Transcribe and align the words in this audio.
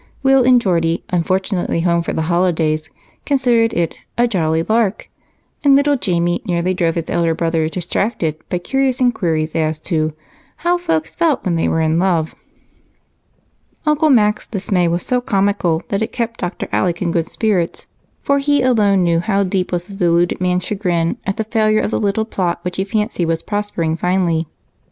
Will 0.23 0.43
and 0.43 0.59
Geordie, 0.59 1.03
unfortunately 1.11 1.81
home 1.81 2.01
for 2.01 2.11
the 2.11 2.23
holidays, 2.23 2.89
considered 3.23 3.71
it 3.71 3.93
"a 4.17 4.27
jolly 4.27 4.63
lark," 4.63 5.07
and 5.63 5.75
little 5.75 5.95
Jamie 5.95 6.41
nearly 6.43 6.73
drove 6.73 6.95
his 6.95 7.07
elder 7.07 7.35
brother 7.35 7.69
distracted 7.69 8.35
by 8.49 8.57
curious 8.57 8.99
inquiries 8.99 9.53
as 9.53 9.77
to 9.81 10.13
"how 10.65 10.79
folks 10.79 11.13
felt 11.15 11.45
when 11.45 11.53
they 11.53 11.67
were 11.67 11.81
in 11.81 11.99
love." 11.99 12.33
Uncle 13.85 14.09
Mac's 14.09 14.47
dismay 14.47 14.87
was 14.87 15.05
so 15.05 15.21
comical 15.21 15.83
that 15.89 16.01
it 16.01 16.11
kept 16.11 16.39
Dr. 16.39 16.67
Alec 16.71 16.99
in 17.03 17.11
good 17.11 17.27
spirits, 17.27 17.85
for 18.23 18.39
he 18.39 18.63
alone 18.63 19.03
knew 19.03 19.19
how 19.19 19.43
deep 19.43 19.71
was 19.71 19.85
the 19.85 19.93
deluded 19.93 20.41
man's 20.41 20.65
chagrin 20.65 21.19
at 21.27 21.37
the 21.37 21.43
failure 21.43 21.79
of 21.81 21.91
the 21.91 21.99
little 21.99 22.25
plot 22.25 22.57
which 22.63 22.77
he 22.77 22.83
fancied 22.83 23.25
was 23.27 23.43
prospering 23.43 23.95
finely. 23.95 24.47